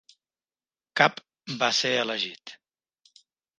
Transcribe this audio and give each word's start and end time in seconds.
Cap 1.01 1.21
va 1.61 1.71
ser 1.83 1.93
elegit. 2.07 2.57